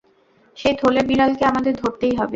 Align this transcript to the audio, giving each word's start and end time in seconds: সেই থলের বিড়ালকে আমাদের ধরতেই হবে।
সেই 0.57 0.75
থলের 0.77 1.05
বিড়ালকে 1.07 1.43
আমাদের 1.45 1.73
ধরতেই 1.75 2.13
হবে। 2.15 2.29